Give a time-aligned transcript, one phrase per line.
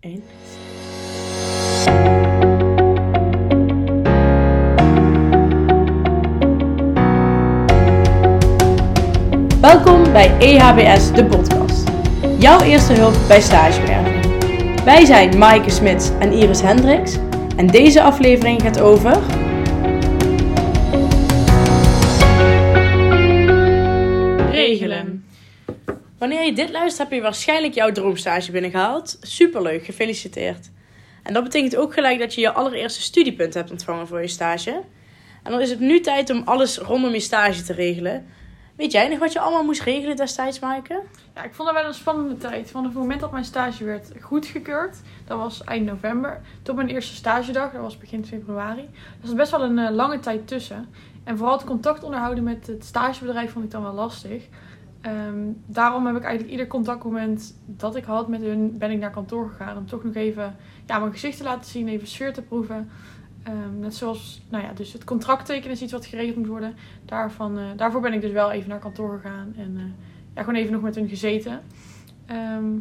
[0.00, 0.22] 1.
[9.60, 11.88] Welkom bij EHBS, de podcast.
[12.38, 14.82] Jouw eerste hulp bij stagewerving.
[14.84, 17.16] Wij zijn Maaike Smits en Iris Hendricks.
[17.56, 19.16] En deze aflevering gaat over...
[26.20, 29.18] Wanneer je dit luistert, heb je waarschijnlijk jouw droomstage binnengehaald.
[29.20, 30.70] Superleuk, gefeliciteerd.
[31.22, 34.82] En dat betekent ook gelijk dat je je allereerste studiepunt hebt ontvangen voor je stage.
[35.42, 38.26] En dan is het nu tijd om alles rondom je stage te regelen.
[38.76, 41.02] Weet jij nog wat je allemaal moest regelen destijds, Maaike?
[41.34, 42.70] Ja, ik vond dat wel een spannende tijd.
[42.70, 44.96] Van het moment dat mijn stage werd goedgekeurd,
[45.26, 48.88] dat was eind november, tot mijn eerste stagedag, dat was begin februari.
[49.20, 50.88] Er zat best wel een eh, lange tijd tussen.
[51.24, 54.42] En vooral het contact onderhouden met het stagebedrijf vond ik dan wel lastig.
[55.00, 59.10] Ehm, daarom heb ik eigenlijk ieder contactmoment dat ik had met hun, ben ik naar
[59.10, 59.76] kantoor gegaan.
[59.76, 62.90] Om toch nog even ja, mijn gezicht te laten zien, even sfeer te proeven.
[63.42, 66.74] Ehm, net zoals, nou ja, dus het contract tekenen is iets wat geregeld moet worden.
[67.04, 69.54] Daarvan, eh, daarvoor ben ik dus wel even naar kantoor gegaan.
[69.56, 69.82] En uh,
[70.34, 71.60] ja, gewoon even nog met hun gezeten.
[72.26, 72.72] Ehm,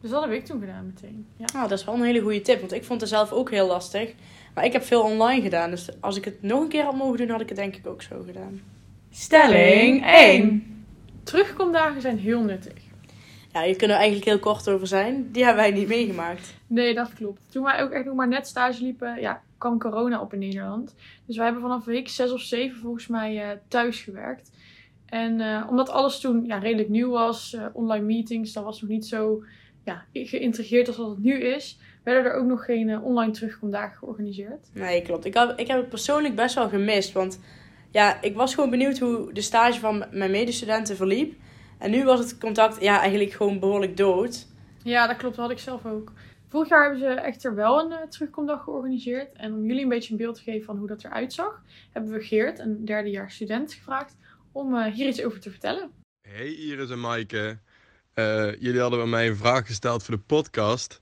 [0.00, 1.26] dus dat heb ik toen gedaan meteen.
[1.36, 1.44] Ja.
[1.52, 3.66] Nou, dat is wel een hele goede tip, want ik vond het zelf ook heel
[3.66, 4.14] lastig.
[4.54, 7.18] Maar ik heb veel online gedaan, dus als ik het nog een keer had mogen
[7.18, 8.60] doen, had ik het denk ik ook zo gedaan.
[9.10, 10.79] Stelling 1.
[11.22, 12.88] Terugkomdagen zijn heel nuttig.
[13.52, 15.28] Ja, hier kunnen we eigenlijk heel kort over zijn.
[15.32, 16.54] Die hebben wij niet meegemaakt.
[16.66, 17.42] Nee, dat klopt.
[17.48, 20.94] Toen wij ook echt nog maar net stage liepen, ja, kwam corona op in Nederland.
[21.26, 24.50] Dus wij hebben vanaf week 6 of 7 volgens mij uh, thuis gewerkt.
[25.06, 28.90] En uh, omdat alles toen ja, redelijk nieuw was, uh, online meetings, dat was nog
[28.90, 29.44] niet zo
[29.84, 34.70] ja, geïntegreerd als wat het nu is, werden er ook nog geen online terugkomdagen georganiseerd.
[34.74, 35.24] Nee, klopt.
[35.24, 37.40] Ik, had, ik heb het persoonlijk best wel gemist, want
[37.90, 41.34] ja, ik was gewoon benieuwd hoe de stage van mijn medestudenten verliep.
[41.78, 44.46] En nu was het contact ja, eigenlijk gewoon behoorlijk dood.
[44.82, 45.36] Ja, dat klopt.
[45.36, 46.12] Dat had ik zelf ook.
[46.48, 49.32] Vorig jaar hebben ze echter wel een uh, terugkomdag georganiseerd.
[49.32, 52.12] En om jullie een beetje een beeld te geven van hoe dat eruit zag, hebben
[52.12, 54.16] we Geert, een derdejaars student, gevraagd
[54.52, 55.90] om uh, hier iets over te vertellen.
[56.28, 57.58] Hey Iris en Maaike.
[58.14, 61.00] Uh, jullie hadden mij een vraag gesteld voor de podcast.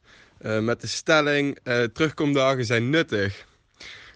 [0.60, 1.58] met de stelling:
[1.92, 3.46] terugkomdagen zijn nuttig.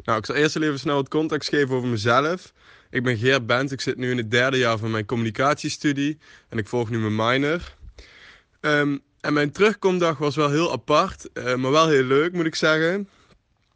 [0.05, 2.53] Nou, ik zal eerst even snel wat context geven over mezelf.
[2.91, 6.19] Ik ben Geert Bent, ik zit nu in het derde jaar van mijn communicatiestudie
[6.49, 7.75] en ik volg nu mijn minor.
[8.61, 12.55] Um, en mijn terugkomdag was wel heel apart, uh, maar wel heel leuk moet ik
[12.55, 13.09] zeggen.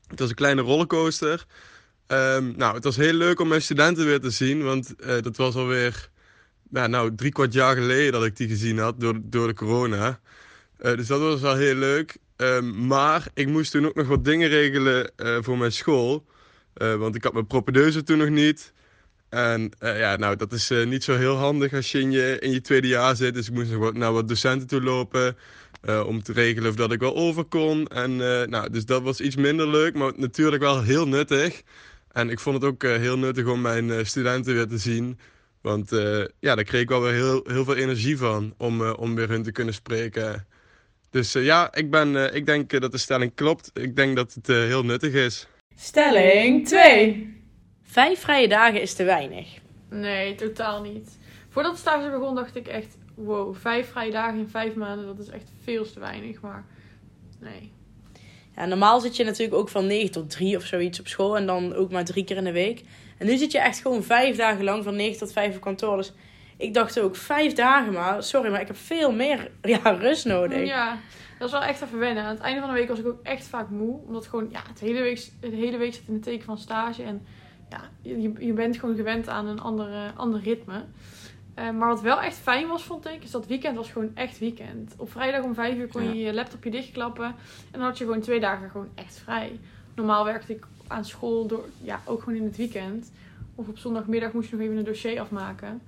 [0.07, 1.47] Het was een kleine rollercoaster.
[2.07, 5.37] Um, nou, het was heel leuk om mijn studenten weer te zien, want uh, dat
[5.37, 6.09] was alweer
[6.71, 10.21] ja, nou, drie kwart jaar geleden dat ik die gezien had door, door de corona.
[10.81, 12.17] Uh, dus dat was wel heel leuk.
[12.37, 15.11] Um, maar ik moest toen ook nog wat dingen regelen
[15.41, 16.27] voor mijn school.
[16.75, 18.73] want ik had mijn propedeuse toen nog niet.
[19.29, 22.01] En uh, ja, nou, dat is niet zo heel handig als je
[22.41, 23.35] in je, tweede jaar zit.
[23.35, 25.37] Dus ik moest nog wat naar wat docenten toe lopen.
[26.07, 27.87] Om te regelen of dat ik wel over kon.
[27.87, 28.17] En
[28.51, 31.63] nou, dus dat was iets minder leuk, maar natuurlijk wel heel nuttig.
[32.13, 35.19] En ik vond het ook heel nuttig om mijn studenten weer te zien.
[35.61, 35.91] Want
[36.41, 39.43] ja, daar kreeg ik wel weer heel, heel veel energie van om, om weer hun
[39.43, 40.47] te kunnen spreken.
[41.11, 43.71] Dus ja, ik, ben, ik denk dat de stelling klopt.
[43.75, 45.47] Ik denk dat het heel nuttig is.
[45.77, 47.35] Stelling 2.
[47.83, 49.59] Vijf vrije dagen is te weinig.
[49.91, 51.19] Nee, totaal niet.
[51.49, 55.19] Voordat de stage begon dacht ik echt, wow, vijf vrije dagen in vijf maanden, dat
[55.19, 56.41] is echt veel te weinig.
[56.41, 56.65] Maar
[57.41, 57.73] nee.
[58.57, 61.47] Ja, normaal zit je natuurlijk ook van 9 tot 3 of zoiets op school en
[61.47, 62.83] dan ook maar drie keer in de week.
[63.19, 65.97] En nu zit je echt gewoon vijf dagen lang van 9 tot 5 op kantoor.
[65.97, 66.13] Dus
[66.57, 70.67] ik dacht ook, vijf dagen maar, sorry, maar ik heb veel meer ja, rust nodig.
[70.67, 70.99] Ja,
[71.39, 72.25] dat is wel echt even wennen.
[72.25, 74.01] Aan het einde van de week was ik ook echt vaak moe.
[74.07, 77.03] Omdat gewoon, ja, het hele week, het hele week zit in het teken van stage.
[77.03, 77.27] En
[77.71, 80.85] ja, je, je bent gewoon gewend aan een andere, ander ritme.
[81.59, 84.39] Uh, maar wat wel echt fijn was, vond ik, is dat weekend was gewoon echt
[84.39, 84.95] weekend.
[84.97, 87.25] Op vrijdag om vijf uur kon je je laptopje dichtklappen.
[87.25, 87.35] En
[87.79, 89.61] dan had je gewoon twee dagen gewoon echt vrij.
[89.95, 93.13] Normaal werkte ik aan school door, ja, ook gewoon in het weekend.
[93.55, 95.83] Of op zondagmiddag moest je nog even een dossier afmaken.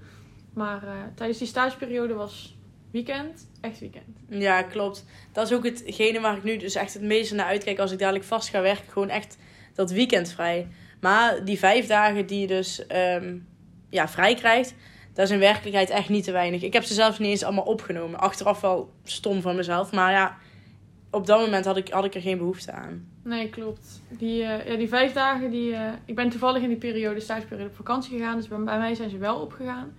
[0.53, 2.56] Maar uh, tijdens die stageperiode was
[2.91, 4.19] weekend echt weekend.
[4.28, 5.04] Ja, klopt.
[5.32, 7.98] Dat is ook hetgene waar ik nu dus echt het meeste naar uitkijk als ik
[7.98, 8.92] dadelijk vast ga werken.
[8.92, 9.39] Gewoon echt
[9.74, 10.68] dat weekend vrij.
[11.00, 13.47] Maar die vijf dagen die je dus um,
[13.91, 14.74] ja, vrij krijgt,
[15.12, 16.62] dat is in werkelijkheid echt niet te weinig.
[16.62, 18.21] Ik heb ze zelfs niet eens allemaal opgenomen.
[18.21, 19.92] Achteraf wel stom van mezelf.
[19.92, 20.36] Maar ja,
[21.10, 23.09] op dat moment had ik, had ik er geen behoefte aan.
[23.22, 24.03] Nee, klopt.
[24.09, 27.68] Die, uh, ja, die vijf dagen, die, uh, ik ben toevallig in die periode, stageperiode,
[27.68, 28.36] op vakantie gegaan.
[28.36, 29.97] Dus bij, bij mij zijn ze wel opgegaan.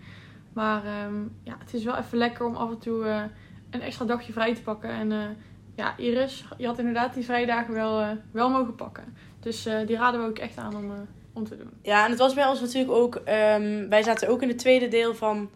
[0.59, 3.21] Maar um, ja, het is wel even lekker om af en toe uh,
[3.69, 4.89] een extra dagje vrij te pakken.
[4.89, 5.37] En
[5.75, 9.17] ja, Iris, je had inderdaad die vrijdagen wel, wel mogen pakken.
[9.39, 10.91] Dus die raden we ook echt aan om,
[11.33, 11.69] om te doen.
[11.81, 13.15] Ja, en het was bij ons natuurlijk ook...
[13.15, 15.49] Um, wij zaten ook in het tweede deel van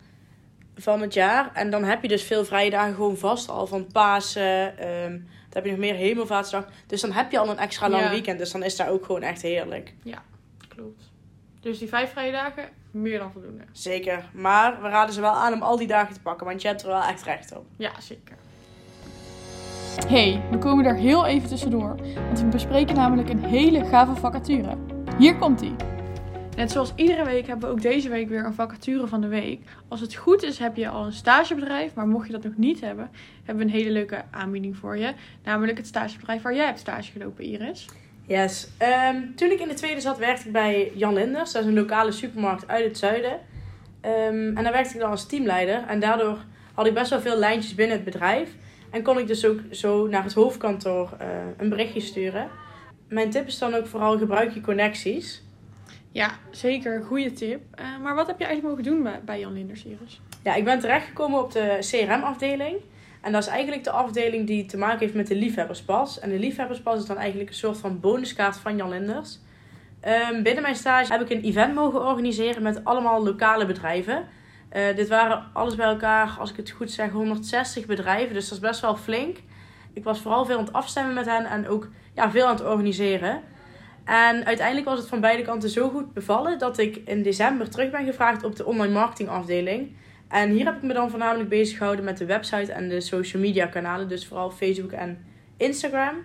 [0.75, 1.51] van het jaar.
[1.53, 3.67] En dan heb je dus veel vrije dagen gewoon vast al.
[3.67, 6.67] Van Pasen, ehm, dan heb je nog meer Hemelvaartsdag.
[6.87, 8.09] Dus dan heb je al een extra lang Ja.
[8.09, 8.39] weekend.
[8.39, 9.93] Dus dan is daar ook gewoon echt heerlijk.
[10.67, 11.11] Klopt.
[11.59, 13.63] Dus die vijf vrije dagen, meer dan voldoende.
[13.71, 14.29] Zeker.
[14.33, 16.45] Maar we raden ze wel aan om al die dagen te pakken.
[16.45, 17.65] Want je hebt er wel echt recht op.
[17.77, 18.35] Ja, zeker.
[20.07, 24.77] Hey, we komen er heel even tussendoor, want we bespreken namelijk een hele gave vacature.
[25.17, 25.75] Hier komt ie.
[26.55, 29.61] Net zoals iedere week hebben we ook deze week weer een vacature van de week.
[29.87, 32.81] Als het goed is heb je al een stagebedrijf, maar mocht je dat nog niet
[32.81, 33.09] hebben,
[33.43, 35.13] hebben we een hele leuke aanbieding voor je.
[35.43, 37.87] Namelijk het stagebedrijf waar jij hebt stage gelopen, Iris.
[38.27, 38.67] Yes.
[38.77, 41.51] Ehm, toen ik in de tweede zat, werkte ik bij Jan Linders.
[41.51, 43.39] Dat is een lokale supermarkt uit het zuiden.
[44.01, 45.83] Ehm, en daar werkte ik dan als teamleider.
[45.87, 46.37] En daardoor
[46.73, 48.49] had ik best wel veel lijntjes binnen het bedrijf.
[48.89, 51.27] En kon ik dus ook zo naar het hoofdkantoor eh,
[51.57, 52.49] een berichtje sturen.
[53.07, 55.43] Mijn tip is dan ook vooral gebruik je connecties.
[56.11, 57.03] Ja, zeker.
[57.03, 57.61] Goede tip.
[57.75, 60.21] Eh, maar wat heb je eigenlijk mogen doen bij, bij Jan Linders, Iris?
[60.43, 62.75] Ja, ik ben terechtgekomen op de CRM-afdeling.
[63.23, 66.19] En dat is eigenlijk de afdeling die te maken heeft met de liefhebberspas.
[66.19, 69.39] En de liefhebberspas is dan eigenlijk een soort van bonuskaart van Jan Linders.
[69.99, 74.27] Ehm, binnen mijn stage heb ik een event mogen organiseren met allemaal lokale bedrijven.
[74.69, 78.33] Eh, dit waren alles bij elkaar, als ik het goed zeg, 160 bedrijven.
[78.33, 79.37] Dus dat is best wel flink.
[79.93, 82.65] Ik was vooral veel aan het afstemmen met hen en ook ja, veel aan het
[82.65, 83.41] organiseren.
[84.05, 87.91] En uiteindelijk was het van beide kanten zo goed bevallen dat ik in december terug
[87.91, 89.95] ben gevraagd op de online marketingafdeling.
[90.33, 93.41] En hier heb ik me dan voornamelijk bezig gehouden met de website en de social
[93.41, 94.07] media kanalen.
[94.07, 95.25] Dus vooral Facebook en
[95.57, 96.15] Instagram.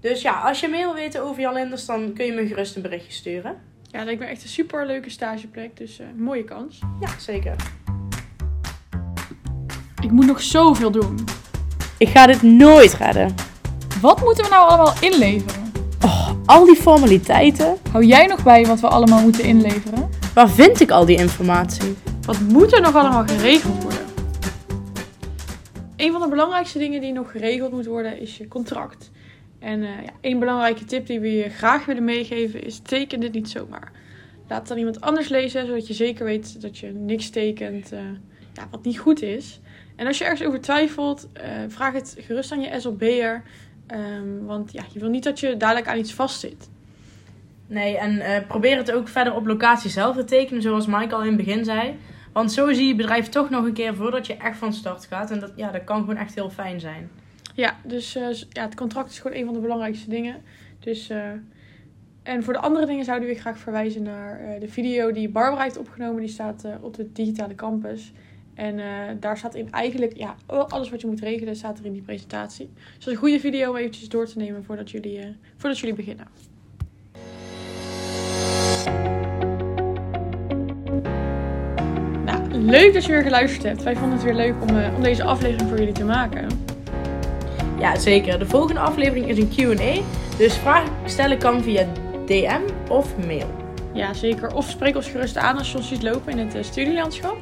[0.00, 2.76] Dus ja, als je meer wil weten over Jan Linders, dan kun je me gerust
[2.76, 3.56] een berichtje sturen.
[3.82, 6.80] Ja, dat lijkt me echt een super leuke stageplek, dus eh, mooie kans.
[7.00, 7.56] Ja, zeker.
[10.02, 11.24] Ik moet nog zoveel doen.
[11.98, 13.34] Ik ga dit nooit redden.
[14.00, 15.72] Wat moeten we nou allemaal inleveren?
[16.46, 17.76] Al die formaliteiten.
[17.92, 20.10] Hou jij nog bij wat we allemaal moeten inleveren?
[20.34, 21.96] Waar vind ik al die informatie?
[22.26, 24.04] Wat moet er nog allemaal geregeld worden?
[25.96, 29.10] Een van de belangrijkste dingen die nog geregeld moet worden is je contract.
[29.58, 33.32] En eh ja, één belangrijke tip die we je graag willen meegeven is teken dit
[33.32, 33.92] niet zomaar.
[34.48, 38.00] Laat het aan iemand anders lezen, zodat je zeker weet dat je niks tekent eh,
[38.52, 39.60] ja, wat niet goed is.
[39.96, 43.42] En als je ergens over twijfelt, eh, vraag het gerust aan je SLB'er.
[43.86, 46.68] Ehm, want ja, je wil niet dat je dadelijk aan iets vastzit.
[47.66, 51.26] Nee, en probeer het ook verder op locatie zelf te tekenen, zoals Mike al in
[51.26, 51.96] het begin zei.
[52.34, 55.30] Want zo zie je bedrijf toch nog een keer voordat je echt van start gaat.
[55.30, 57.10] En dat, ja, dat kan gewoon echt heel fijn zijn.
[57.54, 60.42] Ja, dus eh, ja, het contract is gewoon een van de belangrijkste dingen.
[60.78, 61.30] Dus, eh,
[62.22, 65.62] en voor de andere dingen zouden we graag verwijzen naar eh, de video die Barbara
[65.62, 66.20] heeft opgenomen.
[66.20, 68.12] Die staat op de digitale campus.
[68.54, 68.80] En
[69.20, 72.70] daar staat in eigenlijk, ja, alles wat je moet regelen staat er in die presentatie.
[72.74, 75.94] Dus dat is een goede video om eventjes door te nemen voordat jullie, voordat jullie
[75.94, 76.53] beginnen.
[82.70, 83.82] Leuk dat je weer geluisterd hebt.
[83.82, 86.48] Wij vonden het weer leuk om, eh, om deze aflevering voor jullie te maken.
[87.78, 88.38] Ja, zeker.
[88.38, 90.00] De volgende aflevering is een Q&A.
[90.36, 91.86] Dus vragen stellen kan via
[92.26, 93.50] DM of mail.
[93.92, 94.54] Ja, zeker.
[94.54, 97.36] Of spreek ons gerust aan als je ons ziet lopen in het eh, studielandschap.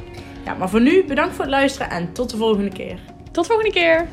[0.44, 2.98] Ja, maar voor nu bedankt voor het luisteren en tot de volgende keer.
[3.30, 4.06] Tot volgende keer!